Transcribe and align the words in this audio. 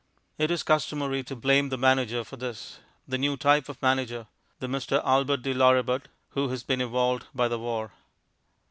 It 0.39 0.49
is 0.49 0.63
customary 0.63 1.21
to 1.25 1.35
blame 1.35 1.69
the 1.69 1.77
manager 1.77 2.23
for 2.23 2.35
this 2.35 2.79
the 3.07 3.19
new 3.19 3.37
type 3.37 3.69
of 3.69 3.79
manager, 3.83 4.25
the 4.57 4.65
Mr. 4.65 4.99
Albert 5.05 5.43
de 5.43 5.53
Lauributt 5.53 6.05
who 6.29 6.49
has 6.49 6.63
been 6.63 6.81
evolved 6.81 7.27
by 7.35 7.47
the 7.47 7.59
war. 7.59 7.91